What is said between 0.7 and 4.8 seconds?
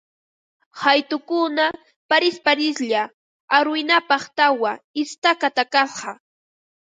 Qaytukuna parisparislla arwinapaq tawa